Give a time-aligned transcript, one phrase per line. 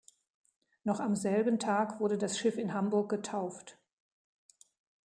[0.83, 3.77] Noch am selben Tag wurde das Schiff in Hamburg getauft.